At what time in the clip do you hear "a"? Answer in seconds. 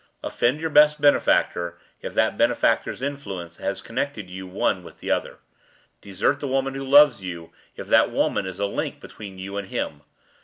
8.59-8.65